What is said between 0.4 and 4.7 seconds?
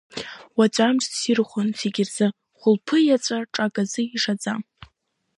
Уаҵәы амыш ссирхон зегьы рзы, хәылԥы-еҵәа ҽак азы ишаӡам.